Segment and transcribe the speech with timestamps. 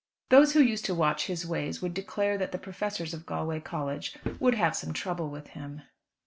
[0.29, 4.17] Those who used to watch his ways would declare that the professors of Galway College
[4.39, 5.83] would have some trouble with him.